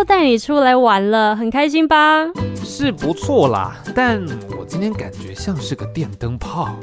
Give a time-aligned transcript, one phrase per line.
[0.00, 2.26] 又带你出来玩了，很开心吧？
[2.64, 4.18] 是不错啦，但
[4.58, 6.74] 我今天感觉像是个电灯泡。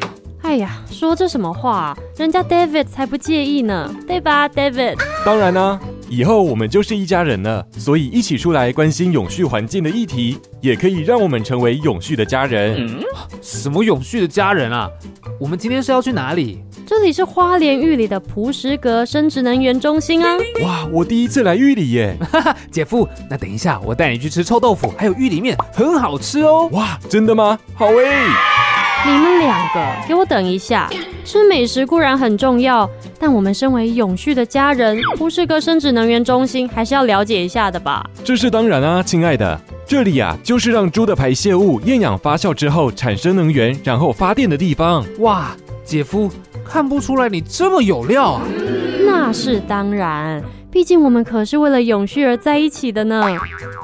[0.44, 1.98] 哎呀，说这什么话？
[2.16, 5.00] 人家 David 才不介意呢，对吧，David？
[5.26, 12.88] 当然啦、啊，以后我们就是一家人了，所以一起出来关心永续环境的议题，也可以让我们成为永续的家人。
[12.88, 13.00] 嗯、
[13.42, 14.88] 什么永续的家人啊？
[15.40, 16.64] 我们今天是要去哪里？
[16.90, 20.38] 这里是花莲玉里的璞石阁生殖能源中心啊！
[20.64, 22.16] 哇，我第一次来玉里耶！
[22.32, 26.70] 哈哈，姐夫，那等一下我带你去吃臭豆腐，还有玉里面，很好吃哦！
[26.72, 27.60] 哇，真的吗？
[27.76, 28.06] 好诶！
[29.06, 30.90] 你们两个给我等一下，
[31.26, 38.10] 吃美食固然很重要，但我们身为永续的家人，璞石阁生殖能源中心还是要了解一下的吧？
[38.24, 45.06] 这是当然啊，亲爱的，这里啊就是让猪的排泄物厌氧发酵之后产生能源，然后发电的地方。
[45.20, 46.32] 哇，姐夫，
[46.70, 48.42] 看不出来你这么有料啊！
[49.06, 50.44] 那是当然。
[50.70, 53.24] 毕竟我们可是为了永续而在一起的呢。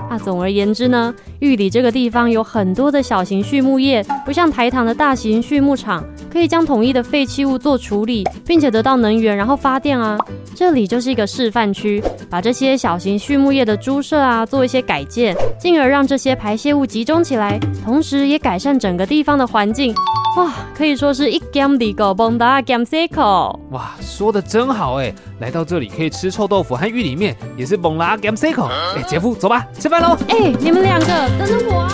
[0.10, 10.20] 啊，总而言之呢，玉里这个地方有很多的小型畜牧业，不像台糖的大型畜牧场，可以将统一的废弃物做处理，并且得到能源，然后发电啊。
[10.54, 19.96] 这里就是一个示范区，把这些小型畜牧业的猪舍啊做一些改建，进而让这些排泄物集中起来，同时也改善整个地方的环境。
[20.36, 23.60] 哇，可以说是一兼二顾，蹦达兼三口。
[23.70, 25.14] 哇，说的真好哎！
[25.40, 28.66] 来到这里可以吃臭豆腐和玉里面，也是蹦达兼三口。
[28.66, 30.18] 哎，姐夫，走吧，吃饭喽！
[30.30, 31.92] 哎，你们两个等等我啊！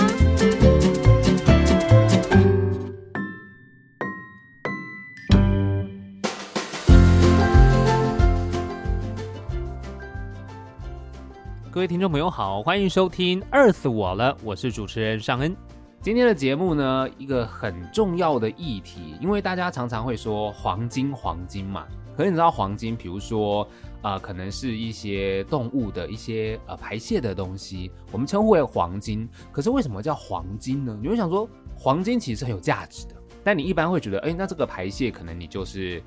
[11.70, 15.54] 各位听众朋友好，欢迎收听《饿死我了》，我是主持人尚恩。
[16.02, 21.86] 今天的节目呢，一个很重要的议题，因为大家常常会说黄金，黄金嘛。
[22.16, 23.68] 可是你知道黄金，比如说
[24.02, 29.28] 啊、可能是一些动物的一些呃排泄的东西，我们称呼为黄金。
[29.52, 30.98] 可是为什么叫黄金呢？
[31.02, 31.46] 你会想说，
[31.78, 36.02] 黄金其实很有价值的，但你一般会觉得，哎，那这个排泄可能你就是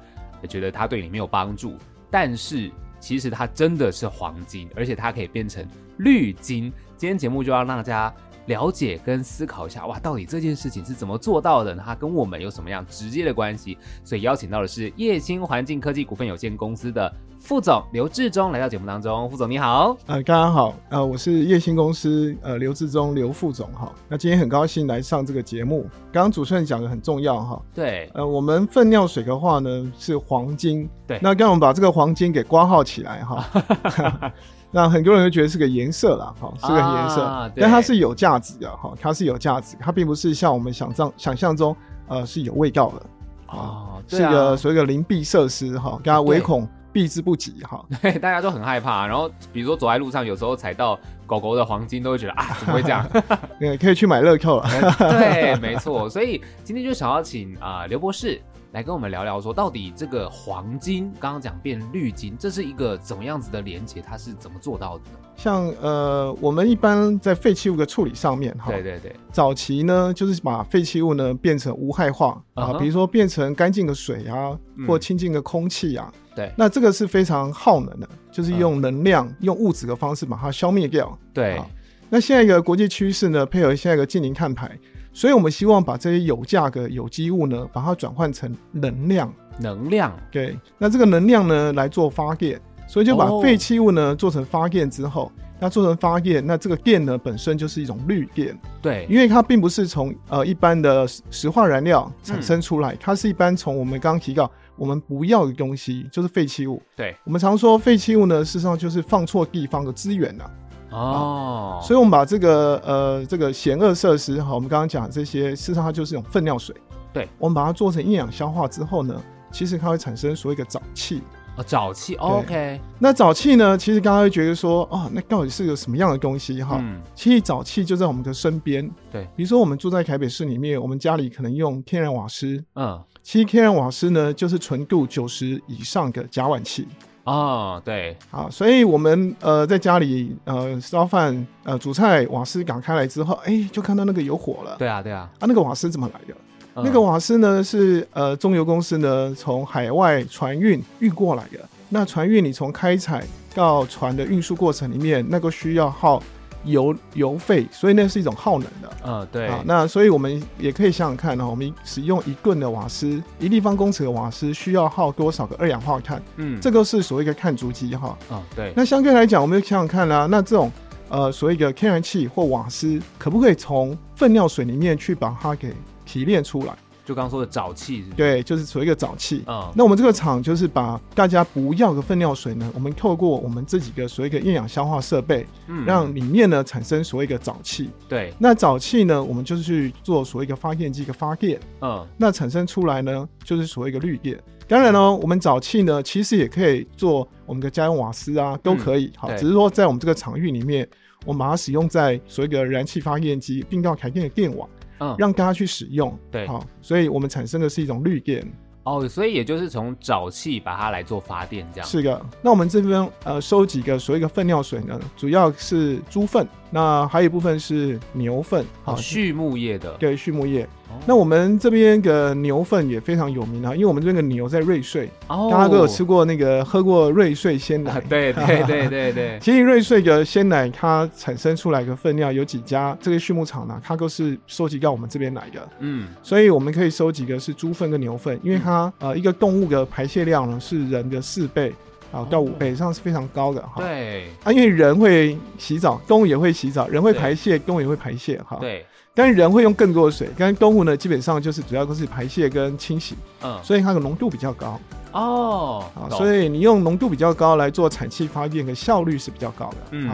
[0.48, 1.76] 觉得它对你没有帮助。
[2.10, 6.72] 但是其实它真的是黄金，而且它可以变成绿金。
[6.97, 8.12] 今天节目就要让大家。
[8.47, 11.75] 了解跟思考一下，哇，到底这件事情是怎么做到的？
[11.76, 13.78] 它跟我们有什么样直接的关系？
[14.04, 19.28] 所以邀请到的是叶星环境科技股份有限公司的副总刘志忠来到节目当中。
[19.31, 23.92] 副总你好，呃，大家好，呃，我是叶星公司呃刘志忠刘副总哈。
[24.08, 25.82] 那今天很高兴来上这个节目。
[26.12, 34.32] 刚刚主持人讲的很重要哈，对，呃，我们粪尿水的话呢是黄金，对，那刚刚我们把这个黄金给挂号起来哈。
[34.74, 41.76] 那很多人都觉得是个颜色啦，哈，是个颜色，啊、但它是有价值的，哈，它是有价值，它并不是像我们想象想象中，
[42.08, 43.02] 呃，是有味道的，
[43.48, 53.06] 哦，是一个所谓的灵璧设施，哈，大家唯恐避之不及，哈， 对，大家都很害怕，然后比如说走在路上，有时候踩到狗狗的黄金，都会觉得啊， 怎么会这样？
[53.60, 54.66] 对，可以去买乐扣了，
[54.98, 58.40] 对，没错，所以今天就想要请啊刘博士。
[58.72, 64.00] 来跟我们聊聊，说到底这个黄金刚刚讲变绿金，这是一个怎么样子的连接？
[64.00, 65.19] 它是怎么做到的呢？
[65.36, 72.78] 像呃，我们一般在废弃物的处理上面，哈，对对对，早期呢就是把废弃物呢变成无害化啊，uh -huh.
[72.78, 74.58] 比如说变成干净的水啊，
[74.88, 79.34] 或清净的空气啊，对、嗯，那这个是非常耗能的，就是用能量、uh.
[79.40, 81.18] 用物质的方式把它消灭掉。
[81.34, 81.60] 对，
[82.08, 84.78] 那现在一个国际趋势呢，配合现在一个净零碳排。
[85.12, 89.32] 所以，我们希望把这些有价格有机物呢，把它转换成能量。
[89.59, 90.59] 能量，对。
[90.79, 92.61] 那这个能量呢，来做发电。
[92.88, 94.19] 所以就把废弃物呢、oh.
[94.19, 98.59] 做成发电之后，那做成发电，那这个电呢本身就是一种绿电。
[98.82, 106.82] 对，因为它并不是从呃一般的石化燃料产生出来，嗯、它是一般从我们刚刚提到我们不要的东西，就是废弃物。
[106.94, 110.50] 对，我们常说废弃物呢，事实上就是放错地方的资源了、啊。
[110.92, 116.76] 哦，所以我们把这个呃这个险恶设施哈，我们刚刚讲这些，事实上它就是一种粪尿水。
[117.12, 119.14] 对，我们把它做成营养消化之后呢，
[119.50, 121.22] 其实它会产生所谓的沼气。
[121.54, 122.80] 哦，沼气，OK。
[122.98, 123.76] 那沼气呢？
[123.76, 126.78] 其实刚刚会觉得说，哦，那到底是个什么样的东西哈？
[126.80, 128.90] 嗯，其实沼气就在我们的身边。
[129.10, 132.64] 对，比如说我们住在台北市里面，我们家里可能用天然瓦斯。
[132.76, 136.88] 嗯，其实天然瓦斯呢，就是纯度九十以上的甲烷气。
[137.24, 144.74] 哦，对，好，所以我们呃在家里呃烧饭呃煮菜，瓦斯打开来之后，哎，就看到那个有火了。
[144.78, 145.30] 对啊，对啊。
[145.38, 146.34] 啊，那个瓦斯怎么来的？
[146.74, 151.60] 那个瓦斯呢，是呃中油公司呢从海外船运运过来的。
[151.90, 153.22] 那船运你从开采
[153.54, 156.20] 到船的运输过程里面，那个需要耗
[156.64, 158.91] 油油费，所以那是一种耗能的。
[159.05, 159.47] 嗯，对。
[159.47, 166.23] 啊，那所以我们也可以想想看呢，我们使用一吨的瓦斯，一立方公尺的瓦斯需要耗多少个二氧化碳？
[166.37, 168.17] 嗯，这个是所谓的碳足迹哈。
[168.31, 168.73] 嗯，对。
[168.76, 170.70] 那相对来讲，我们就想想看啦，啊，那这种
[171.09, 175.75] 呃所谓的天然气或瓦斯，可不可以从粪尿水里面去把它给
[176.05, 176.75] 提炼出来？
[177.04, 179.43] 就刚刚说的沼气，对，就是所谓一个沼气。
[179.46, 187.90] 嗯，那我们这个厂就是把大家不要的粪尿水呢，我们透过我们这几个所谓的厌氧消化设备，嗯，让里面呢产生所谓的沼气。
[188.08, 191.58] 对，那沼气呢，我们就是去做所谓的发电机的发电。
[191.81, 194.40] 嗯，那产生出来呢，就是所谓的绿电。
[194.69, 199.12] 当然呢，我们沼气呢，其实也可以做我们的家用瓦斯啊，都可以。
[199.16, 200.88] 好，只是说在我们这个场域里面，
[201.26, 204.66] 我们把它使用在所谓的燃气发电机，并到台电的电网。
[204.98, 208.46] 嗯，让大家去使用，对，好，所以我们产生的是一种绿电。
[208.84, 211.88] 哦，所以也就是从沼气把它来做发电，这样。
[211.88, 220.68] 是的，那我们这边呃收集个所谓的粪尿水呢，主要是猪粪，那还有一部分是牛粪，好，畜牧业的，对，畜牧业。
[221.06, 229.38] 那我们这边的牛粪也非常有名啊，因为我们这边个牛在瑞穗，大家都有吃过那个喝过瑞穗鲜奶，对对对对对。
[229.42, 241.72] 其实瑞穗的鲜奶它产生出来的粪量有几家这个畜牧场呢，它都是收集到我们这边来的，嗯，所以我们可以收集的是猪粪跟牛粪，因为它呃一个动物的排泄量呢是人的四倍
[242.12, 243.82] 啊到五倍，这样是非常高的哈。
[243.82, 248.59] 对，啊，因为人会洗澡，动物也会洗澡，人会排泄，动物也会排泄哈。
[248.61, 248.87] 对。
[249.14, 254.81] 但是人会用更多的水，但是动物呢，基本上就是主要都是排泄跟清洗，嗯，所以它的浓度比较高
[255.12, 260.11] 哦，啊，所以你用浓度比较高来做产气发电的效率是比较高的，嗯，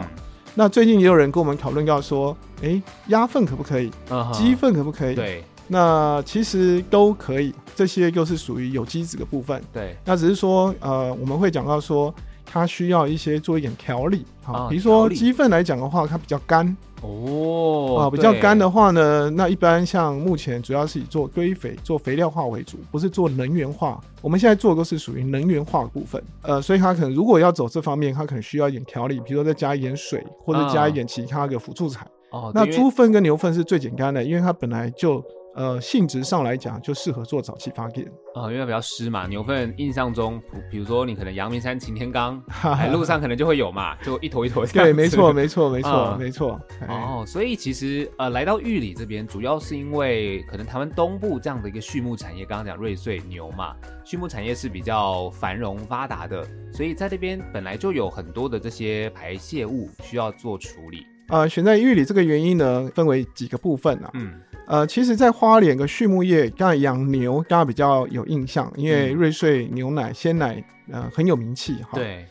[0.57, 3.89] 那最近也有人跟我们讨论到说，哎，鸭粪可不可以？
[4.11, 5.15] 嗯，鸡粪可不可以？
[5.15, 12.13] 对，那其实都可以，这些就是属于有机质的部分，对，那只是说，呃，我们会讲到说，
[12.45, 16.77] 它需要一些做一点调理，啊，比如说鸡粪来讲的话，它比较干。
[17.01, 24.01] 哦，啊，比较干的话呢，那一般像目前主要是以做堆肥、做肥料化为主，不是做能源化。
[24.21, 32.05] 我们现在做的都是属于能源化的部分，呃，所以它可能如果要走这方面，它可能需要一点调理，比如说再加一点水，或者加一点其他的辅助材。
[32.33, 35.25] 哦，那猪粪跟牛粪是最简单的，因为它本来就。
[35.59, 39.27] 呃，性质上来讲，就适合做早期发电啊、呃，因为比较湿嘛。
[39.27, 40.41] 牛粪印象中，
[40.71, 42.41] 比如说你可能阳明山擎天岗，
[42.93, 44.65] 路上可能就会有嘛，就一坨一坨。
[44.67, 46.61] 对，没错，没错，没 错，嗯、没错。
[46.89, 60.99] 哦，所以其实呃，来到玉里这边，主要是因为可能台湾东部这样的一个畜牧产业，刚刚讲瑞穗牛嘛，畜牧产业是比较繁荣发达的，所以在那边本来就有很多的这些排泄物需要做处理。
[61.27, 64.11] 啊、呃，选在玉里这个原因呢，分为几个部分啊。
[64.15, 64.41] 嗯。
[64.69, 71.93] 呃，其实，在花莲跟畜牧业，刚才养牛，大家比较有印象，因为瑞穗牛奶、鲜奶，呃，很有名气哈。
[71.95, 72.27] 对，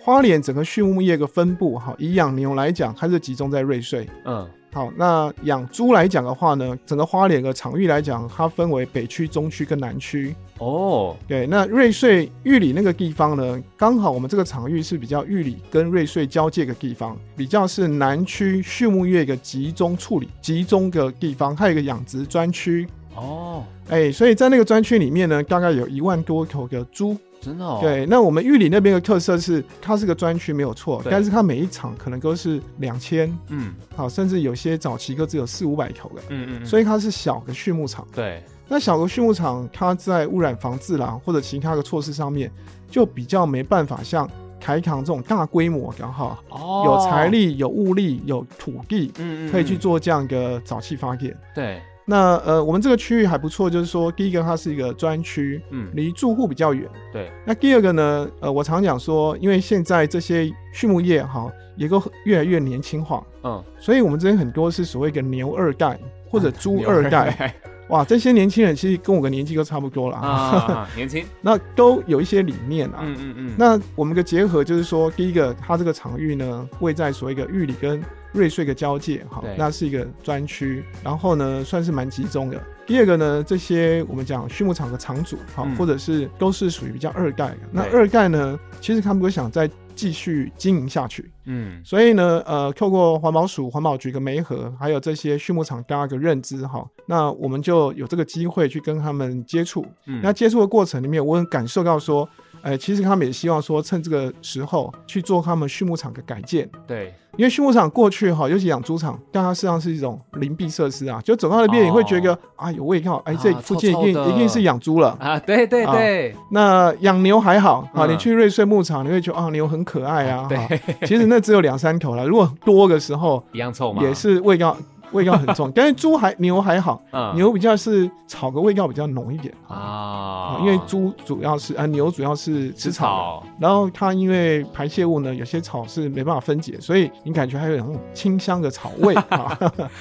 [0.00, 4.08] 花莲整个畜牧业的分布，哈，以养牛来讲，它是集中在瑞穗。
[4.24, 4.48] 嗯。
[4.72, 10.32] 好，那养猪来讲的话呢，整个花莲的场域来讲，它分为北区、中区跟南区。
[10.58, 22.86] 哦，对，那瑞穗玉里那个地方呢，刚好我们这个场域是比较玉里跟瑞穗交界的地方，比较是南区畜牧业的集中处理、集中的地方，还有一个养殖专区。
[23.16, 27.16] 哦，哎、欸，所以在那个专区里面呢，大概有一万多头的猪。
[27.40, 38.06] 真的哦，对，那我们玉里那边的特色是，它是个专区没有错，但是它每一场可能都是两千，嗯，好，甚至有些早期都只有四五百头的，嗯，嗯嗯，所以它是小的畜牧场。
[38.14, 42.50] 对，那小的畜牧场，它在污染防治啦或者其他的措施上面，
[42.90, 44.28] 就比较没办法像
[44.60, 51.34] 台糖这种大规模的哈，哦，有财力、有物力、有土地，嗯，嗯嗯，可以去做这样一个沼气发电。
[51.54, 51.80] 对。
[52.10, 56.90] 那呃，我们这个区域还不错，就是说，第一个它是一个专区，嗯，离住户比较远。
[57.12, 57.30] 对。
[57.46, 65.96] 那第二个呢，呃，我常讲说，因为现在这些畜牧业哈，也都越来越年轻化，嗯，所以我们这边很多是所谓的牛二代
[66.28, 67.54] 或者猪二代。
[67.90, 72.98] 哇，这些年轻人其实跟我的年纪都差不多了啊， 年轻，那都有一些理念啊。
[73.02, 73.54] 嗯嗯嗯。
[73.56, 78.02] 那我们的结合就是说，第一个，它这个场域呢，位在所谓的玉里跟
[78.32, 82.60] 瑞穗的交界，好，那是一个专区，然后呢，算是蛮集中的。
[82.86, 87.58] 第二个呢，这些我们讲畜牧场的场主，好，或者是都是属于比较二代的。
[87.72, 99.84] 那二代呢，其实他们会想再继续经营下去，嗯，所以呢，呃，透过环保署、环保局的媒合，还有这些畜牧场大家的认知，哈，那我们就有这个机会去跟他们接触。
[100.06, 102.28] 嗯，那接触的过程里面，我很感受到说。
[102.62, 106.68] 哎、欸，其实他们也希望说，趁这个时候去做他们畜牧场的改建。
[106.86, 115.38] 对，因为畜牧场过去哈，尤其养猪场，但它实际上是一种邻避设施啊，就走到那边你会觉得、哦、啊有味道，哎、欸，这附近一定一定是养猪了啊。
[115.38, 120.46] 对对对，啊、那养牛还好啊，你去瑞穗牧场，你会觉得啊牛很可爱啊。
[120.48, 124.02] 对，其实那只有两三头了，如果多的时候一样臭吗？
[124.02, 124.76] 也是味道。
[125.12, 139.58] 味道很重， 但是猪还牛还好，嗯、牛比较是草的味道比较浓一点啊，啊，因为猪主要是啊牛主要是吃草，草，然后它因为排泄物呢，有些草是没办法分解，所以你感觉还有那种清香的草味 啊，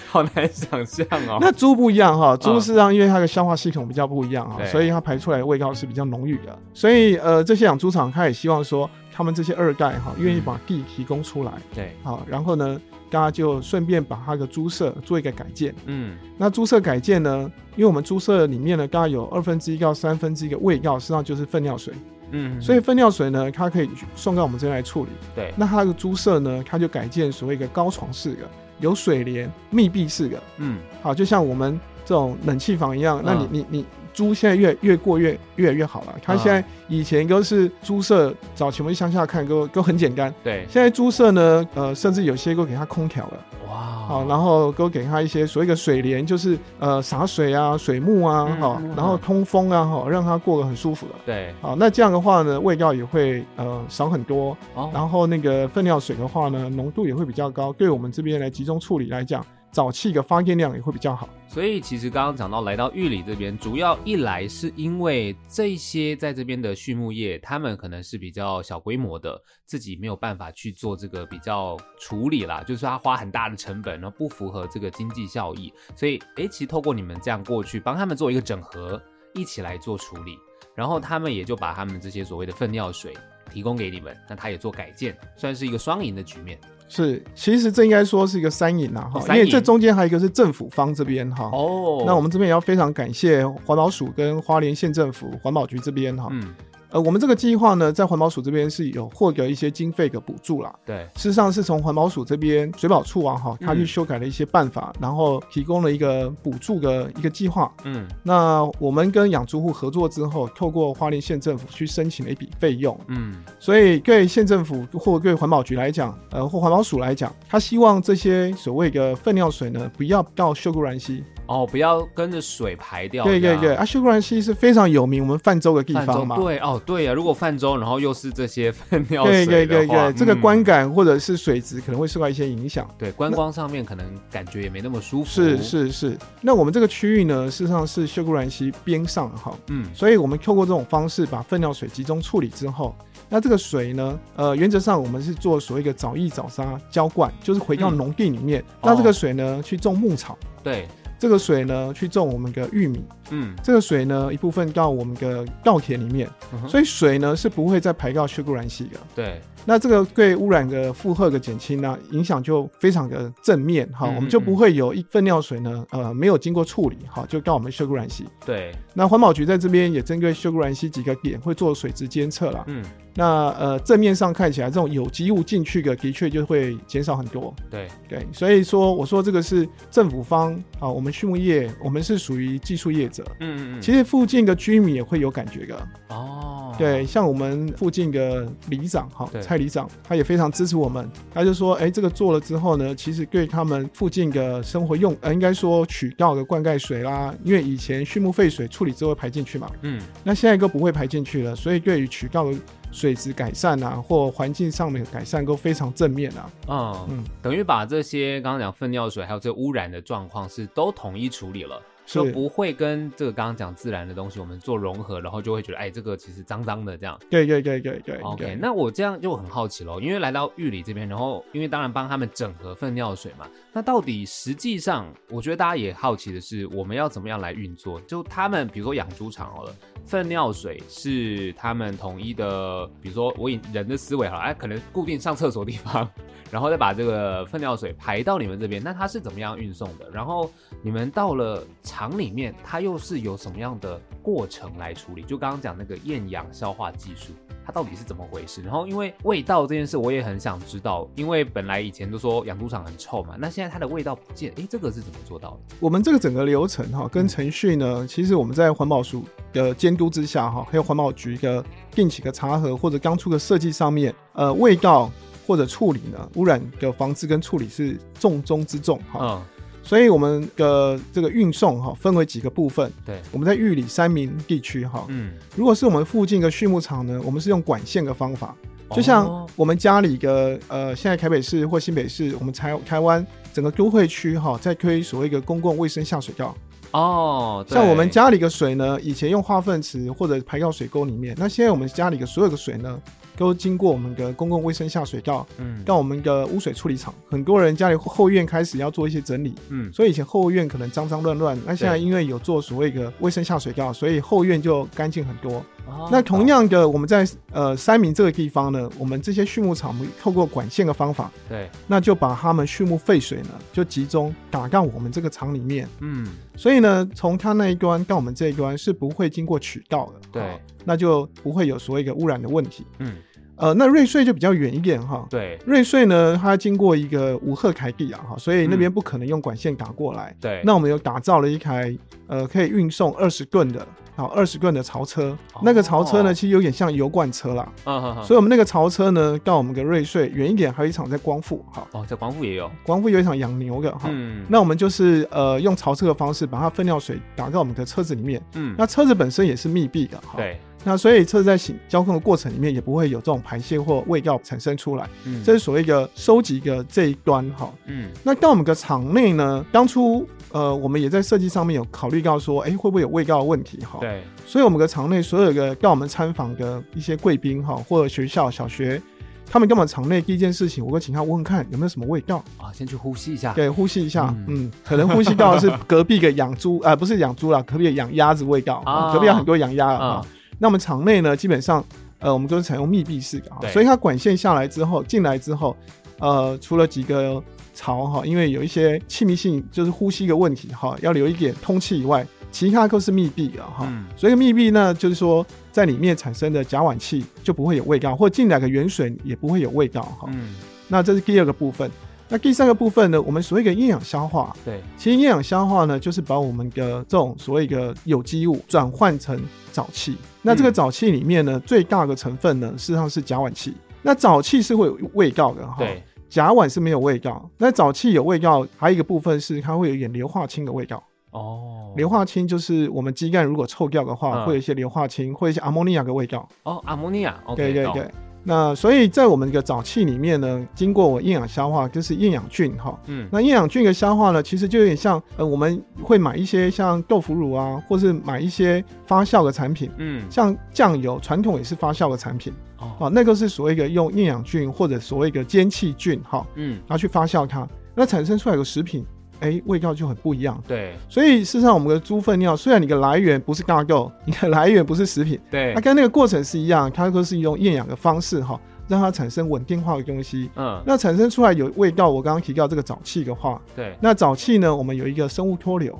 [0.09, 1.37] 好难想象哦。
[1.41, 12.79] 那猪不一样哈，猪是让因为它的消化系统比较不一样啊，所以它排出来的味道是比较浓郁的，所以呃这些养猪场它也希望说他们这些二代哈愿意把地提供出来，对，好，然后呢。
[13.09, 15.73] 大家就顺便把它的猪舍做一个改建。
[15.85, 17.51] 嗯，那猪舍改建呢？
[17.75, 21.93] 因为我们猪舍里面呢，大概有二分之一到三分之一的卫道，实际上就是粪尿水。
[22.31, 25.11] 嗯，所以粪尿水呢，它可以送到我们这边来处理。
[25.35, 28.49] 对，那它的猪舍呢，它就改建所谓一个高床式的，
[28.79, 30.43] 有水帘、密闭式的。
[30.57, 33.21] 嗯，好，就像我们这种冷气房一样。
[33.23, 33.85] 那你你你。
[34.19, 36.15] 猪现在越越过越越来越好了。
[36.21, 40.33] 它现在以前都是猪舍，早期我们乡下看都都很简单。
[40.43, 43.45] 对，现在猪舍呢，呃，甚至有些都给它空调了。
[43.69, 43.77] 哇，
[44.09, 51.13] 好，然后都给它一些所谓的水帘，就是呃洒水啊、水幕啊，好，然后通风啊，好，让它过得很舒服了。
[51.25, 54.57] 对，好，那这样的话呢，味道也会呃少很多。
[54.73, 59.45] 哦，然后那个粪尿水的话呢，浓度也会比较高，对我们这边来集中处理来讲。
[59.71, 79.01] 沼气的发电量也会比较好，所以其实刚刚讲到来到玉里这边，主要一来是因为这些在这边的畜牧业，他们可能是比较小规模的，自己没有办法去做这个比较处理啦，就是说他花很大的成本，然后不符合这个经济效益，所以哎，其实透过你们这样过去帮他们做一个整合，
[79.35, 80.35] 一起来做处理，
[80.75, 83.15] 然后他们也就把他们这些所谓的粪尿水
[83.51, 86.59] 提供给你们，那他也做改建，算是一个双赢的局面。
[86.89, 91.45] 是，其实这应该说是一个三赢呐，哈，因为这中间还有一个是政府方这边哈。
[91.53, 96.27] 哦，那我们这边也要非常感谢环保署跟花莲县政府环保局这边哈。
[96.31, 96.53] 嗯。
[96.91, 100.73] 呃，我们这个计划呢，在环保署这边是有获得一些经费的补助啦。
[100.85, 107.71] 对，事实上是从环保署这边水保处啊，哈，他去修改了一些办法，嗯、然后提供了一个补助的一个计划。
[107.83, 112.99] 嗯，那我们跟养猪户合作之后，透过花莲县政府去申请了一笔费用。
[113.07, 121.23] 嗯，所以对县政府或对环保局来讲，呃，或环保署来讲，他希望这些所谓的粪尿水呢，不要到秀姑峦溪。
[121.49, 123.23] 哦，不要跟着水排掉。
[123.23, 126.35] 对对对，啊，秀姑兰溪是非常有名，我们泛舟的地方嘛。
[126.35, 132.87] 对哦，对啊，如果泛舟，然后又是这些 粪尿水对对对对，嗯、这个观感或者是水质可能会受到一些影响。
[132.99, 135.29] 对，观光上面可能感觉也没那么舒服。
[135.29, 142.95] 是是是，那我们这个区域呢，事实上是秀姑兰溪边上哈，嗯，所以我们透过这种方式把粪尿水集中处理之后，
[143.27, 150.37] 那这个水呢，呃，原则上我们是做所谓的藻液早沙浇灌，就是回到农地里面，那、嗯、这个水呢、哦、去种牧草。
[150.63, 150.87] 对。
[151.19, 153.03] 这个水呢，去种我们的玉米。
[153.31, 158.99] 嗯，这个水呢，一部分到我们的稻田里面，嗯、所以水呢是不会再排到秀姑峦溪的。
[159.13, 163.87] 对，那这个对污染的负荷的减轻呢，影响就非常的正面。
[163.89, 168.25] 哈，嗯嗯嗯，我们就不会有一份尿水呢，呃，没有经过处理，哈，就到我们秀姑峦溪。
[168.43, 172.63] 对，那环保局在这边也针对秀姑峦溪几个点会做水质监测了。
[172.67, 172.83] 嗯。
[173.15, 177.53] 那呃正面上看起来，这种有机物进去的的确就会减少很多。
[177.69, 183.23] 对对，所以说我说这个是政府方啊，我们畜牧业我们是属于技术业者。
[183.39, 183.81] 嗯嗯嗯。
[183.81, 185.87] 其实附近的居民也会有感觉的。
[186.09, 186.73] 哦。
[186.77, 199.69] 对，像我们附近的里长哈，蔡里长他也非常支持我们，他就说，哎，这个做了之后呢，其实对他们附近的生活用，呃，应该说渠道的灌溉水啦，因为以前畜牧废水处理之后排进去嘛。
[199.81, 200.01] 嗯。
[200.23, 202.57] 那现在都不会排进去了，所以对于渠道的。
[202.91, 206.49] 水质改善啊，或环境上面的改善都非常正面啊。
[206.67, 217.19] 嗯嗯，等于把这些刚刚讲粪尿水还有这污染的状况是都统一处理了，就不会跟这个刚刚讲自然的东西我们做融合，然后就会觉得哎，这个其实脏脏的这样。
[217.29, 218.17] 对对对对对。
[218.21, 228.01] OK，那我这样就很好奇喽，因为来到玉里这边，然后因为当然帮他们整合粪尿水嘛，那到底实际上，我觉得大家也好奇的是，我们要怎么样来运作？
[228.01, 229.75] 就他们比如说养猪场好了，
[230.05, 236.09] 粪尿水是他们统一的，比如说我以人的思维好了，哎，可能固定上厕所的地方。
[236.51, 240.09] 然后再把这个粪尿水排到你们这边，那它是怎么样运送的？
[240.11, 240.49] 然后
[240.81, 241.63] 你们到了
[241.99, 245.21] 厂里面，它又是有什么样的过程来处理？
[245.23, 247.33] 就刚刚讲那个厌氧消化技术，
[247.65, 248.61] 它到底是怎么回事？
[248.61, 255.75] 然后因为味道这件事，我也很想知道，因为本来以前都说养猪场很臭嘛，那现在它的味道不见，诶，这个是怎么做到的？
[255.81, 265.11] 我们这个整个流程哈，跟程序呢，嗯、其实我们在环保署的监督之下哈，还有环保局的定期的查核或者刚出的设计上面，呃，味道。
[265.45, 269.19] 或者处理呢，污染的防治跟处理是重中之重哈。
[269.19, 269.43] 嗯，
[269.81, 272.91] 所以我们的这个运送哈，分为几个部分。
[273.05, 278.55] 对，我们在玉里三明地区哈，嗯，如果是我们附近的畜牧场呢，我们是用管线的方法，
[278.91, 286.55] 就像我们家里的呃，现在台北市或新北市，我们台台湾整个都会区哈，在推所谓的公共卫生下水道。
[286.91, 292.99] 哦，像我们家里的水呢，以前用化粪池或者排到水沟里面，那现在我们家里的所有的水呢，
[293.39, 297.13] 都经过我们的公共卫生下水道，嗯，到我们的污水处理厂。
[297.31, 305.63] 很多人家里后院开始要做一些整理，嗯，所以以前后院可能脏脏乱乱，那现在因为有做所谓的卫生下水道，所以后院就干净很多。
[305.87, 316.27] 哦，那同样的，我们在呃三明这个地方呢，我们这些畜牧场，我们透过管线的方法，对，那就把他们畜牧废水呢，就集中打到我们这个厂里面，嗯，
[316.57, 323.15] 所以呢，从他那一端到我们这一端是不会经过渠道的，对，那就不会有所谓的污染的问题，嗯。
[323.59, 325.25] 呃，那瑞穗就比较远一点哈。
[325.29, 330.33] 对，瑞穗呢，它经过一个五赫凯地啊，哈，所以那边不可能用管线打过来。
[330.39, 331.93] 对，那我们有打造了一台
[332.27, 333.85] 呃可以运送二十吨的，
[334.15, 335.37] 好二十吨的槽车。
[335.61, 337.69] 那个槽车呢，其实有点像油罐车啦。
[337.85, 341.61] 嗯，所以我们那个槽车呢，到我们的瑞穗远一点，还有一场在光复。
[341.73, 344.03] 哈，哦，在光复也有，光复有一场养牛的哈。
[344.09, 344.45] 嗯。
[344.47, 348.41] 那我们就是呃用槽车的方式，把它粪尿水打到我们的车子里面。
[348.55, 348.73] 嗯。
[348.77, 350.35] 那车子本身也是密闭的哈。
[350.37, 350.57] 对。
[350.83, 363.99] 那所以车子在行交通的过程里面也不会有这种排泄或味道产生出来，嗯，这是所谓的收集的这一端哈，嗯，那到我们的场内呢，当初呃我们也在设计上面有考虑到说，哎、欸、会不会有味道的问题哈？
[363.99, 369.01] 对，所以我们的场内所有的到我们参访的一些贵宾哈，或者学校小学，
[369.45, 372.37] 他们到我们厂内第一件事情，我会请他闻闻看有没有什么味道。
[372.57, 380.25] 啊，先去呼吸一下，对，呼吸一下，嗯，嗯可能呼吸到的是隔壁的养猪，呃，不是养猪啦，隔壁的养鸭子味道， 啊、隔壁有很多养鸭啊。
[380.59, 381.83] 那我们厂内呢，基本上，
[382.19, 385.75] 呃，我们都是采用密闭式的，哈所以它管线下来之后，进来之后，
[386.19, 387.41] 呃，除了几个
[387.73, 393.87] 槽哈，因为有一些气密性，就是呼吸的问题哈，要留一点通气以外，其他都是密闭的哈。
[393.87, 400.29] 嗯、所以密闭呢，就是说在里面产生的甲烷气就不会有味道，或进来的原水也不会有味道哈。
[400.33, 400.55] 嗯、
[400.89, 401.89] 那这是第二个部分。
[402.31, 409.35] 那第三个部分呢，我们所谓的厌氧消化，对，其实厌氧消化呢，就是把我们的这种所谓的有机物转换成
[409.73, 410.15] 沼气。
[410.43, 413.73] 那这个沼气里面呢，嗯、最大的成分呢，实际上是甲烷气。
[414.03, 417.49] 那沼气是会有味道的哈，对，甲烷是没有味道。
[417.57, 421.03] 那沼气有味道，还有一个部分是它会有一点硫化氢的味道。
[421.31, 426.47] 哦，硫化氢就是我们基干如果臭掉的话，嗯、会有一些硫化氢，会有一些阿摩尼亚的味道。
[426.63, 428.07] 哦，阿摩尼亚，对对对。
[428.43, 432.97] 那所以在我们的早期里面呢，经过我厌氧消化，就是厌氧菌哈。
[433.07, 433.27] 嗯。
[433.31, 439.91] 那厌氧菌的消化呢，其实就有点像呃，我们会买一些像豆腐乳啊，或是买一些发酵的产品。
[439.97, 440.23] 嗯。
[440.29, 442.53] 像酱油，传统也是发酵的产品。
[442.77, 442.91] 哦。
[442.99, 446.45] 啊，那个是所谓的用厌氧菌或者所谓的间气菌哈。
[446.55, 446.79] 嗯。
[446.87, 449.05] 然后去发酵它，那产生出来的食品。
[449.39, 450.61] 哎、欸，味道就很不一样。
[450.67, 460.49] 对，所以事实上，我们的猪粪尿虽然你的来源不是大豆， 你的来源不是食品，对，它跟那个过程是一样，它都是用厌氧的方式哈，让它产生稳定化的东西。
[460.55, 465.97] 嗯，那产生出来有味道，我刚刚提到这个沼气的话，对，那沼气呢，我们有一个生物脱硫。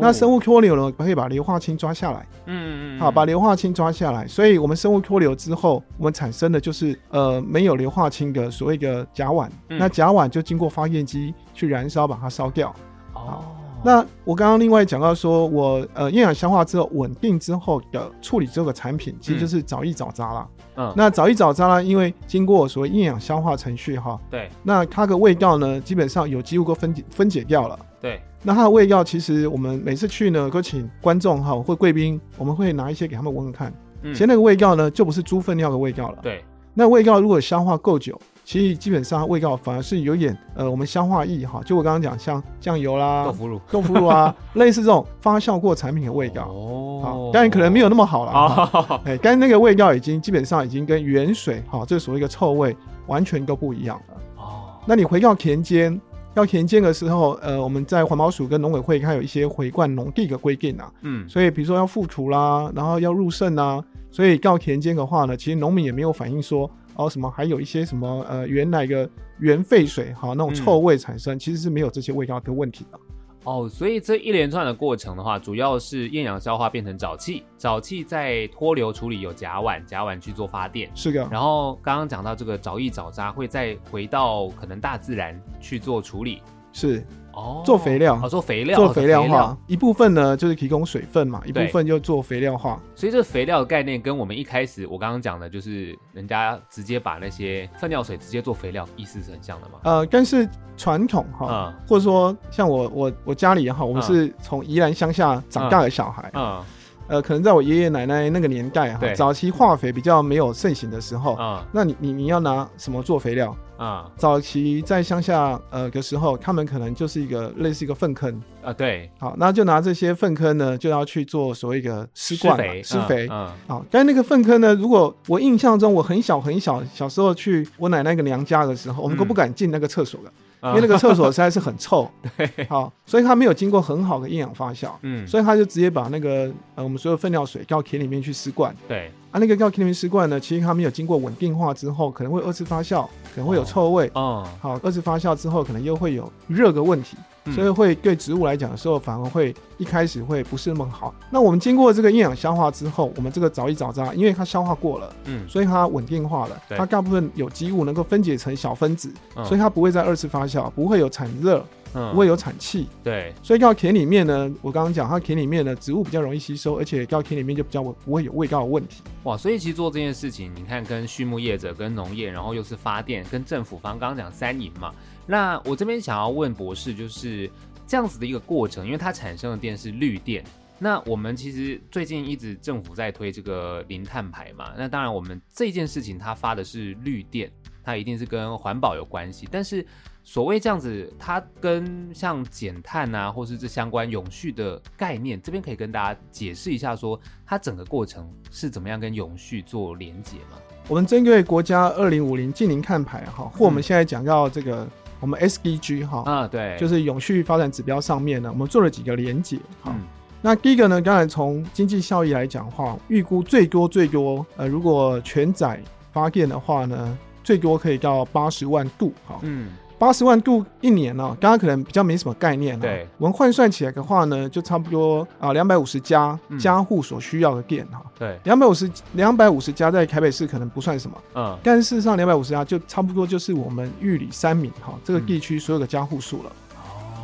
[0.00, 2.26] 那生物脱硫呢，可以把硫化氢抓下来。
[2.46, 9.48] 嗯嗯好，把硫化氢抓下来，所以我们生物脱硫之后，我们产生的就是呃没有硫化氢的所谓的甲烷。
[9.68, 12.74] 嗯、那甲烷就经过发电机去燃烧，把它烧掉。
[13.14, 13.44] 哦。
[13.84, 20.48] 那我刚刚另外讲到说，我呃厌氧消化之后稳定之后的处理这个产品，其实就是早一早渣啦。
[20.76, 20.94] 嗯。
[20.96, 24.16] 那早一早渣呢，因为经过所谓厌氧消化程序哈。
[24.30, 24.48] 对。
[24.62, 27.76] 那它的味道呢，基本上有机物都分解分解掉了。
[28.02, 28.20] 对。
[28.42, 33.72] 那它的味道，其实我们每次去呢，都请观众哈或贵宾，我们会拿一些给他们闻闻看。
[34.02, 34.12] 嗯。
[34.12, 36.18] 其实那个味道呢，就不是猪粪尿的味道了。
[36.20, 36.44] 对。
[36.74, 47.30] 那味道如果消化够久，其实基本上味道反而是有点呃，我们消化液哈，就我刚刚讲像酱油啦、豆腐乳、豆腐乳啊， 类似这种发酵过产品的味道哦。
[47.32, 49.00] 当然可能没有那么好了啊。
[49.04, 52.74] 哎，刚才那个味道已经基本上已经跟原水哈，这所谓的臭味
[53.06, 54.80] 完全都不一样了哦。
[54.86, 56.00] 那你回到田间。
[56.34, 69.08] 要田间的时候，呃，我们在环保署跟农委会它有一些回灌农地的规定啊，嗯，所以比如说要覆土啦，然后要入渗啊，所以到田间的话呢，其实农民也没有反映说哦什么还有一些什么呃原来的
[69.40, 72.98] 原废水哈那种臭味产生，嗯、其实是没有这些味道的问题的。
[73.44, 81.26] 哦，所以这一连串的过程的话，主要是厌氧消化变成沼气，沼气在脱硫处理有甲烷，甲烷去做发电，是的。
[81.30, 86.40] 然后刚刚讲到这个沼液沼渣会再回到可能大自然去做处理，
[86.72, 87.04] 是。
[87.34, 92.78] 哦，做肥料，哦，做肥料，做肥料化，一部分呢就是提供水分嘛，一部分就做肥料化。
[92.94, 99.78] 所以这肥料的概念跟我们一开始我刚刚讲的，就是人家直接把那些粪尿水直接做肥料，意思是很像的嘛？
[99.84, 106.60] 呃，但是传统哈，或者说像我我我家里也好，我们是从宜兰乡下长大的小孩，嗯，
[107.08, 113.56] 呃，可能在我爷爷奶奶那个年代哈，早期化肥比较没有盛行的时候，嗯，那你你你要拿什么做肥料？
[113.82, 118.40] 啊，早期在乡下呃的时候，他们可能就是一个类似一个粪坑。
[118.62, 130.32] 啊，对，好，那就拿这些粪坑呢，就要去做所谓一个施灌施肥，施肥，嗯，好，但那个粪坑呢，如果我印象中我很小很小小时候去我奶奶个娘家的时候，我们都不敢进那个厕所的。
[130.64, 147.16] 因为那个厕所实在是很臭， 对，好，所以它没有经过很好的厌氧发酵，嗯，所以他就直接把那个呃我们所有粪尿水到田里面去施灌，对，啊，那个到田里面施灌呢，其实它没有经过稳定化之后，可能会二次发酵，可能会有臭味，哦，好，二次发酵之后可能又会有热的问题。
[147.52, 151.12] 所以会对植物来讲的时候，反而会一开始会不是那么好。
[151.28, 159.12] 那我们经过这个厌氧消化之后，我们这个沼液沼渣，因为它消化过了，嗯，所以它稳定化了，它大部分有机物能够分解成小分子，
[159.44, 162.88] 所以它不会再二次发酵，不会有产热，不会有产气。
[163.04, 169.02] 对，所以到田里面呢，我刚刚讲，它田里面呢，植物比较容易吸收，而且到田里面就比较不会有味道的问题。
[169.24, 174.92] 哇，所以其实做这件事情，你看跟畜牧业者、跟农业，然后又是发电，跟政府方刚刚讲三赢嘛。
[175.26, 177.50] 那我这边想要问博士，就是
[177.86, 180.42] 这样子的一个过程，因为它产生的电是绿电。
[180.78, 187.48] 那我们其实最近一直政府在推这个零碳排嘛，那当然我们这件事情它发的是绿电，
[187.82, 189.48] 它一定是跟环保有关系。
[189.50, 189.84] 但是
[190.24, 200.58] 所谓这样子，它跟像减碳啊，或是这相关永续的概念，这边可以跟大家解释一下，说它整个过程是怎么样跟永续做连结吗？
[200.88, 204.88] 我们针对国家二零五零近零看牌哈，或我们现在讲到这个。
[205.20, 209.94] 我们 SDG 哈啊，对，就是永续发展指标上面呢，我们做了几个连结哈。
[209.94, 210.00] 嗯、
[210.40, 219.38] 那第一个呢，刚才从经济效益来讲的话，预估最多最多，呃，如果全载发电的话呢，最多可以到八十万度哈。
[219.42, 219.68] 嗯。
[219.98, 222.80] 八十万度一年呢、喔，刚刚可能比较没什么概念、啊。
[222.80, 228.02] 对，我们换算起来的话呢，就差不多啊，两百五十家家户所需要的电哈。
[228.18, 236.52] 对，两百五十两百五十家在台北市可能不算什么，嗯，但是事实上两百五十家就差不多就是我们玉里三民哈这个地区所有的家户数了。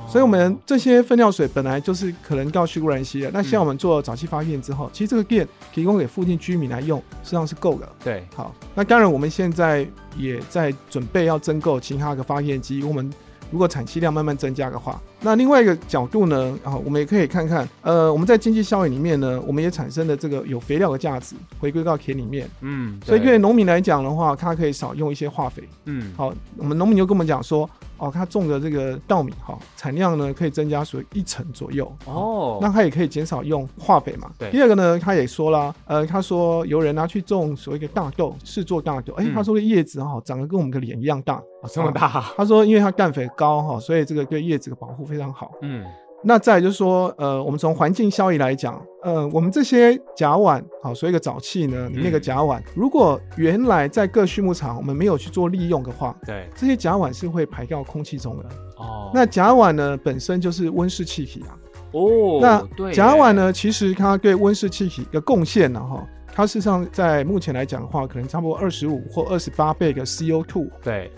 [0.08, 3.30] 所以，我们这些粪尿水本来就是可能到去污染溪的。
[3.32, 7.88] 那像我们做早期发电之后，嗯、其实这个电提供给附近居民来用，实际上是够的。
[8.02, 12.82] 对，好，那当然我们现在也在准备要增购其他的发电机。
[12.82, 13.12] 我们
[13.50, 22.48] 如果产气量慢慢增加的话，那另外一个角度呢，啊，我们也可以看看，呃，我们在经济效益里面呢，我们也产生了这个有肥料的价值，回归到田里面。
[22.60, 25.62] 嗯，所以对农民来讲的话，他可以少用一些化肥。
[25.86, 27.68] 嗯，好，我们农民就跟我们讲说。
[28.00, 34.30] 哦，他种的这个稻米哈，产量呢可以增加所谓一成左右哦，那他也可以减少用化肥嘛。
[34.38, 34.48] 对。
[34.52, 42.24] 第二个呢，他也说了，呃，他说有人拿去种所谓的大豆，试做大豆，哎、欸，他说的叶子哈长得跟我们的脸一样大，哦，这么大。
[42.36, 45.52] 他说，因为他氮肥高哈，所以这个对叶子的保护非常好。
[45.62, 45.84] 嗯。
[46.20, 58.44] 那再来就是说，呃，我们从环境效益来讲，呃，我们这些甲烷，好，所以个沼气呢，里面的甲烷，如果原来在各畜牧场我们没有去做利用的话，对，这些甲烷是会排到空气中的。
[58.78, 61.54] 哦，那甲烷呢，本身就是温室气体啊。
[61.92, 70.68] 哦，那甲烷呢，其实它对温室气体的贡献呢，哈，它事实上在目前来讲的话，可能差不多二十五或二十八倍的 CO2。
[70.82, 71.12] 对，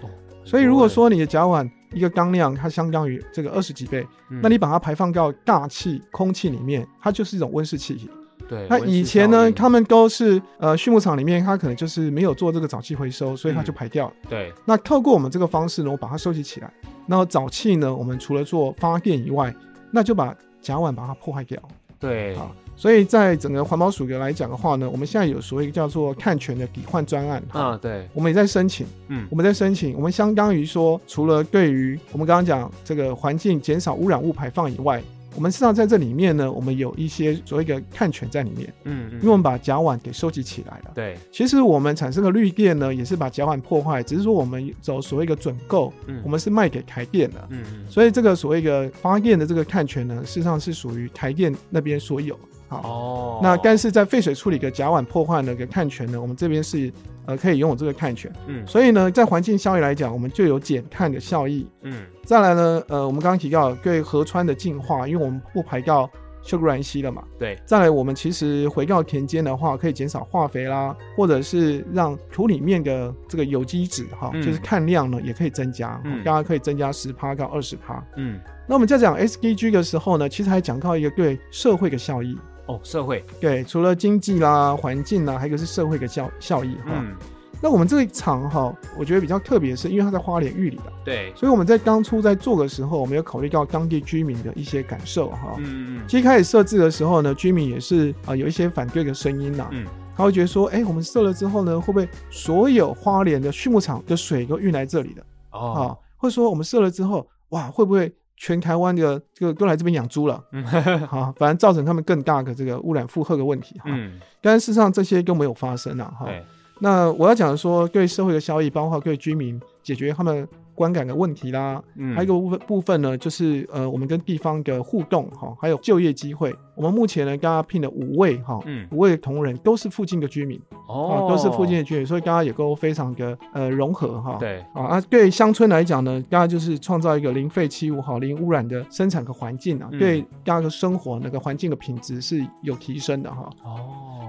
[0.44, 8.10] 所以如果说你的甲烷，一个缸量，它相当于这个二十几倍，嗯、那你把它排放到大气、空气里面，它就是一种温室气体。
[8.48, 14.14] 对，那以前呢，他们都是呃畜牧场里面，它可能就是没有做这个沼气回收，所以它就排掉了。
[14.24, 16.72] 嗯、对，那透过我们这个方式呢，我把它收集起来，
[17.06, 19.54] 然后沼气呢，我们除了做发电以外，
[19.92, 21.60] 那就把甲烷把它破坏掉。
[21.98, 35.02] 对，好，所以在整个环保署的来讲的话呢，我们现在有所谓叫做碳权的抵换专案，啊，对，我们也在申请，嗯，我们在申请，我们相当于说，除了对于我们刚刚讲这个环境减少污染物排放以外。
[35.36, 40.90] 我们实际上在这里面呢，我们有一些所谓的碳权在里面，嗯，嗯，因为我们把甲烷给收集起来了。
[40.92, 52.36] 对，其实我们产生的绿电呢，也是把甲烷破坏，只是说我们走所谓的准购，嗯，我们是卖给台电的，嗯嗯，所以这个所谓的发电的这个碳权呢，事实上是属于台电那边所有。
[52.70, 56.90] 好，哦，那但是在废水处理的甲烷破坏那个碳权呢，我们这边是。
[57.26, 66.10] 呃，可以拥有这个碳权，嗯，所以呢，在环境效益来讲，我们就有减碳的效益，嗯，再来呢，呃，我们刚刚提到对河川的净化，因为我们不排到
[66.42, 86.92] 秀姑峦溪了嘛，对，再来我们其实回到田间的话，可以减少化肥啦，或者是让土里面的这个有机质哈，就是碳量呢也可以增加，嗯，大家可以增加十趴到二十趴，嗯，那我们在讲 SDG 的时候呢，其实还讲到一个对社会的效益，哦，社会，对，除了经济啦、环境啦，还有一个是社会的效效益哈。
[86.94, 87.16] 嗯
[87.62, 95.56] 那我们这一场哈，我觉得比较特别的是，因为它在花莲玉里的，对，所以我们在当初在做的时候，我们有考虑到当地居民的一些感受哈。
[95.58, 96.02] 嗯嗯。
[96.08, 99.68] 其实开始设置的时候呢，居民也是啊有一些反对的声音呐。
[99.72, 99.86] 嗯。
[100.16, 105.22] 他会觉得说，哎，我们设了之后呢，会不会所有花莲的畜牧场的水都运来这里的？
[105.50, 105.58] 哦。
[105.60, 105.80] 啊，
[106.16, 108.10] 或者说我们设了之后，哇，会不会
[108.42, 110.42] 全台湾的这个都来这边养猪了？
[110.52, 110.64] 嗯。
[111.06, 113.84] 好，反正造成他们更大的这个污染负荷的问题哈。
[113.88, 114.18] 嗯。
[114.40, 116.10] 但是事实上这些都没有发生啊。
[116.18, 116.24] 哈。
[116.24, 116.42] 对。
[116.78, 120.48] 那我要讲的说，对社会的效益，包括对居民解决他们
[120.80, 126.56] 观感的问题啦，嗯，还有一个部分部分呢，就是呃，我们跟地方的互动哈，还有就业机会。
[126.74, 134.38] 我们目前呢，刚刚聘了五位哈，嗯，五位同仁都是附近的居民哦，都是附近的居民，所以刚刚也都非常的呃融合哈。
[134.40, 143.50] 对啊，啊，对乡村来讲呢，刚刚就是创造一个零废弃物、哈零污染的生产和环境啊，对大家的生活那个环境的品质是有提升的哈。
[143.64, 143.76] 哦。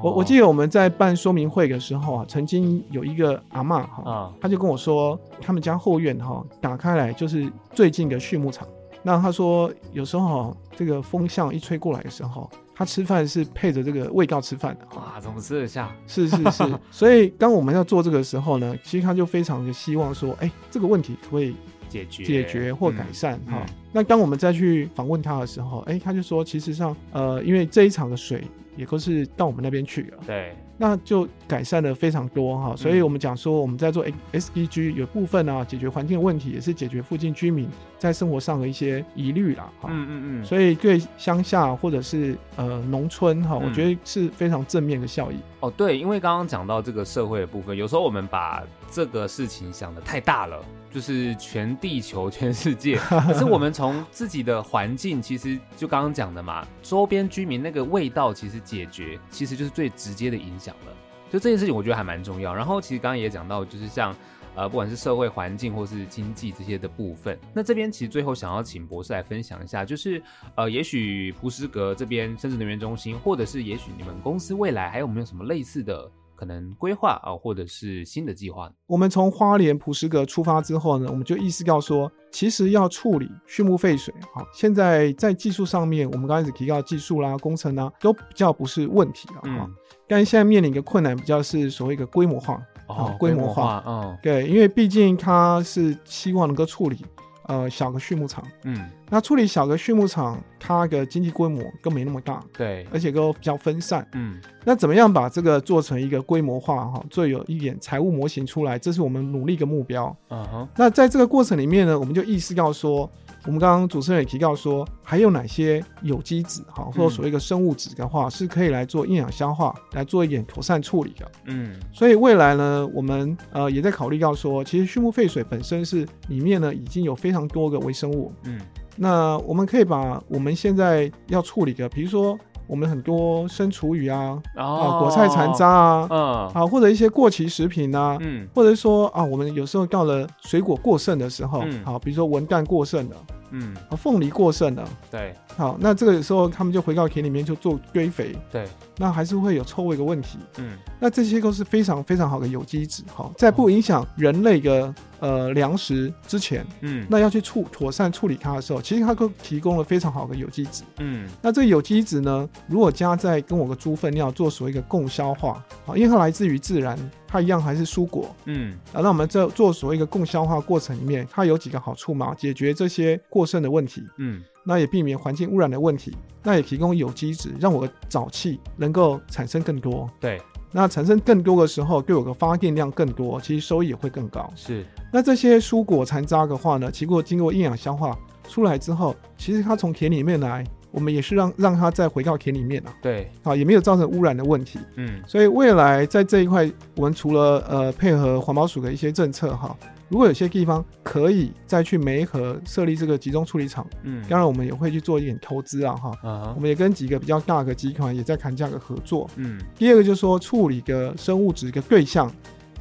[0.04, 8.68] 我我记得我们在办说明会的时候啊，曾经有一个阿妈哈，他就跟我说，他们家后院哈打开来就是最近的畜牧场。
[9.04, 14.86] 那他说有时候这个风向一吹过来的时候，他吃饭是配着这个味道吃饭的。
[14.96, 15.92] 哇，怎么吃得下？
[16.06, 16.64] 是是是。
[16.92, 21.56] 所以当我们要做这个时候呢，其实他就非常的希望说，哎，这个问题可以
[21.90, 23.66] 解决解决或改善哈。
[23.92, 28.44] 那当我们再去访问他的时候，哎，他就说，其实上呃，因为这一场的水。
[28.78, 32.74] 也都是到我们那边去了，对，那就改善了非常多哈。
[32.78, 37.68] 所以我们讲说，我们在做 SDG 有部分啊，解决环境的问题，也是解决附近居民
[38.00, 39.70] 在生活上的一些疑虑啦。
[39.82, 40.46] 哈，嗯嗯嗯。
[40.46, 45.36] 所以对乡下或者是呃农村哈，我觉得是非常正面的效益。
[45.60, 50.58] 哦，对，因为刚刚讲到这个社会的部分，有时候我们把这个事情想的太大了，
[50.92, 52.96] 就是全地球、全世界。
[53.28, 60.92] 可是我们从自己的环境，其实就刚刚讲的嘛，周边居民那个味道，其实解决，其实就是最直接的影响了。
[61.32, 62.54] 就这件事情，我觉得还蛮重要。
[62.54, 64.16] 然后，其实刚刚也讲到，就是像。
[64.54, 70.22] 呃，不管是社会环境或是经济这些的部分，那这边其实最后想要请博士来分享一下，就是
[70.56, 78.68] 呃，也许福斯格这边生质能源中心，或者是也许你们公司未来还有没有什么类似的可能规划啊，或者是新的计划？
[78.88, 89.66] 我们从花莲普石阁出发之后呢，我们就意识到说，其实要处理畜牧废水，好，现在在技术上面，我们刚开始提到技术啦、工程啦，都比较不是问题了哈。
[89.66, 89.72] 嗯、
[90.08, 92.60] 但是现在面临一个困难，比较是所谓一个规模化。
[92.88, 97.06] 哦，规模化，嗯，对，因为毕竟它是希望能够处理
[97.52, 113.12] 呃小的畜牧场，嗯，那处理小的畜牧场，它的经济规模更没那么大，对，而且都比较分散，嗯，那怎么样把这个做成一个规模化哈，最有一点财务模型出来，这是我们努力的目标，嗯哼，那在这个过程里面呢，我们就意识到说。
[113.46, 121.32] 我们刚刚主持人也提到说，还有哪些有机质哈，或者所谓一个生物质的话，是可以来做营养消化，来做一点妥善处理的。
[121.46, 128.32] 嗯，所以未来呢，我们呃也在考虑到说，其实畜牧废水本身是里面呢已经有非常多个微生物。
[128.44, 128.60] 嗯，
[128.96, 132.38] 那我们可以把我们现在要处理的，比如说。
[132.72, 136.20] 我们很多生厨余啊，啊、哦，果菜残渣啊，嗯，
[136.54, 143.16] 啊，或者一些过期食品啊，嗯，或者是说啊，我们有时候到了水果过剩的时候，嗯，好，比如说文旦过剩了，
[143.50, 148.66] 嗯，啊，凤梨过剩了，对，好，那这个时候他们就回到田里面就做堆肥，对，
[148.98, 154.96] 那还是会有臭味的问题，嗯，那这些都是非常非常好的有机质，好，在不影响人类的。
[155.22, 172.34] 呃，粮食之前，嗯，那要去处妥善处理它的时候，其实它都提供了非常好的有机质，嗯，那这个有机质呢，如果加在跟我的猪粪尿做所谓的共消化，啊，因为它来自于自然，它一样还是蔬果，嗯，啊，那我们在做所谓的共消化过程里面，它有几个好处嘛？
[172.34, 180.10] 解决这些过剩的问题，嗯，那也避免环境污染的问题，那也提供有机质，让我的沼气能够产生更多。
[180.20, 184.52] 对，那产生更多的时候，对我的发电量更多，其实收益也会更高。
[184.56, 190.64] 是，那这些蔬果残渣的话呢，经过经过厌氧消化出来之后，其实它从田里面来。
[190.94, 199.74] 我们也是让让它再回到田里面啊，对，啊，也没有造成污染的问题，嗯，所以未来在这一块，我们除了呃配合环保署的一些政策哈，
[200.10, 212.30] 如果有些地方可以再去媒合设立这个集中处理厂，嗯，当然我们也会去做一点投资啊哈，啊，我们也跟几个比较大的集团也在谈价格合作，嗯，第二个就是说处理的生物质的对象，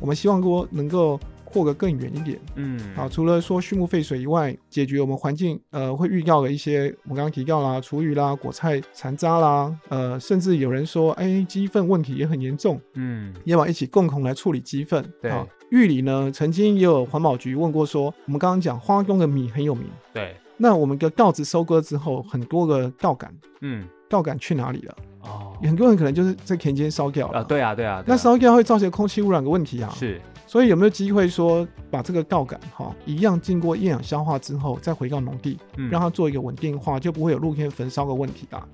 [0.01, 1.17] 我们希望说能够。
[1.53, 15.05] 扩得更远一点，嗯，啊，除了说畜牧废水以外，解决我们环境呃会遇到的一些，我刚刚提到啦，厨余啦、果菜残渣啦，呃，甚至有人说，哎，鸡粪问题也很严重，嗯，要不要一起共同来处理鸡粪？
[15.21, 15.33] 对，
[15.71, 24.97] 玉里呢，曾经也有环保局问过说，我们刚刚讲花东的米很有名，对，那我们的稻子收割之后，很多个稻杆，嗯，稻杆去哪里了？
[25.23, 30.19] 哦，很多人可能就是在田间烧掉了，啊，对啊，对啊，那烧掉会造成空气污染的问题啊，是。
[30.51, 38.67] 所以有没有机会说把这个稻杆哈一样经过厌氧消化之后再回到农地，嗯、让它做一个稳定化，就不会有露天焚烧的问题啦。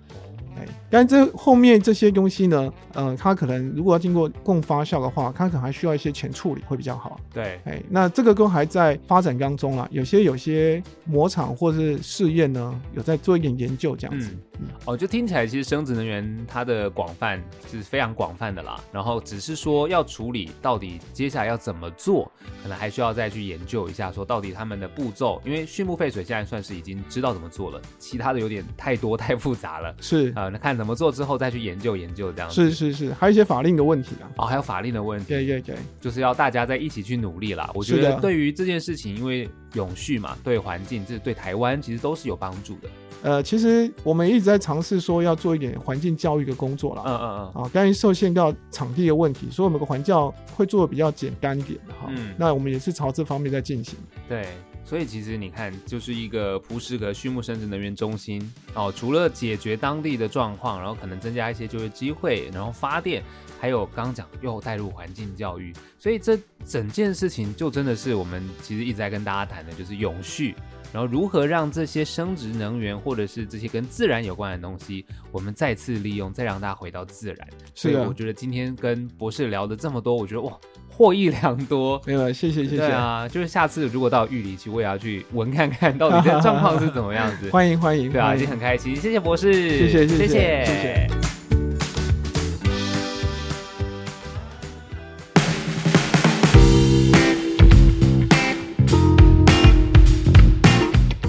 [0.58, 7.20] 哎，但这后面这些东西呢，呃，它可能如果要经过共发酵的话，它可能还需要一些前处理会比较好。
[7.32, 14.30] 对，哎，那这个都还在发展当中啦，有些有些模厂或是试验呢，有在做一点研究这样子。
[14.58, 18.80] 嗯、哦，就听起来其实生质能源它的广泛是非常广泛的啦。
[18.90, 22.30] 然后只是说要处理到底接下来要怎么做，
[22.62, 29.94] 可能还需要再去研究一下，说到底他们的步骤，因为畜牧废水现在算是已经知道怎么做了，其他的有点太多太复杂了。
[30.00, 30.45] 是啊。
[30.50, 32.54] 那看怎么做之后再去研究研究这样子。
[32.54, 34.30] 是是是，还有一些法令的问题啊。
[34.36, 35.26] 哦，还有法令的问题。
[35.28, 37.70] 对对对，就是要大家在一起去努力啦。
[37.74, 42.88] 我觉得对于这件事情，因为永续嘛，对环境，这对台湾其实都是有帮助的。
[43.22, 47.02] 呃，其实我们一直在尝试说要做一点环境教育的工作啦。
[47.06, 47.62] 嗯嗯嗯。
[47.62, 52.08] 啊，关于受限到场地的问题，所以我们的环教会做的比较简单一点哈。
[52.10, 52.34] 嗯。
[52.38, 53.98] 那我们也是朝这方面在进行。
[54.28, 54.46] 对。
[54.86, 58.40] 所以其实你看，就是一个璞石河畜牧生殖能源中心
[58.72, 63.20] 哦，除了解决当地的状况，然后可能增加一些就业机会，然后发电，
[63.60, 70.54] 还有刚刚讲又带入环境教育，所以这整件事情就真的是我们其实一直在跟大家谈的，就是永续。
[70.92, 77.48] 然后如何让这些生殖能源或者是这些跟自然有关的东西，我们再次利用，再让它回到自然。
[77.74, 80.56] 所以我觉得今天跟博士聊的这么多，我觉得哇，
[80.96, 82.00] 获益良多。
[82.06, 82.76] 没有，谢谢谢谢。
[82.78, 87.50] 对啊，就是下次如果到玉里去，我也要去闻看看到底这状况是怎么样子。
[87.50, 88.10] 欢迎欢迎。
[88.10, 90.64] 对啊，已经很开心，谢谢博士，谢谢谢谢谢谢。
[90.64, 91.06] 谢谢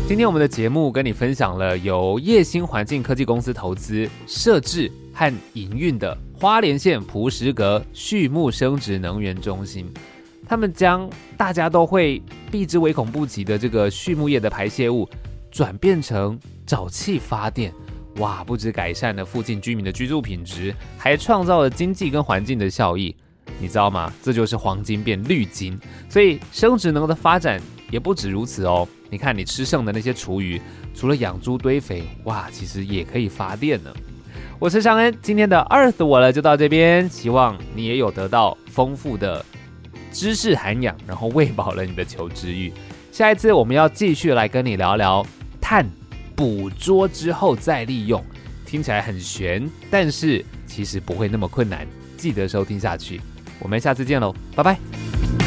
[0.07, 9.91] 今天我们的节目跟你分享了由叶星环境科技公司投资设置和营运的花莲县蒲石阁畜牧生殖能源中心，
[10.47, 15.09] 他们将大家都会避之唯恐不及的这个畜牧业的排泄物
[15.49, 17.73] 转变成沼气发电，
[18.17, 18.43] 哇！
[18.43, 23.15] 不止改善了附近居民的居住品质，还创造了经济跟环境的效益，
[23.59, 24.13] 你知道吗？
[24.21, 28.87] 这就是黄金变绿金，所以生殖能的发展也不止如此哦。
[29.09, 30.61] 你看，你吃剩的那些厨余，
[30.93, 33.91] 除了养猪堆肥，哇，其实也可以发电呢。
[34.59, 39.45] 我是尚恩，今天的 Earth 我了就到这边，希望你也有得到丰富的
[40.11, 42.73] 知识涵养，然后喂饱了你的求知欲。
[43.11, 45.23] 下一次我们要继续来跟你聊聊
[45.61, 45.85] 碳
[46.35, 48.23] 捕捉之后再利用，
[48.65, 51.85] 听起来很悬，但是其实不会那么困难。
[52.17, 53.21] 记得收听下去，
[53.59, 55.46] 我们下次见喽，拜拜。